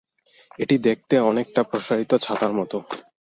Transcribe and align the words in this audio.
এটি 0.59 0.75
দেখতে 0.87 1.15
অনেকটা 1.29 1.61
প্রসারিত 1.63 2.11
ছাতার 2.17 2.51
মতো। 2.59 2.77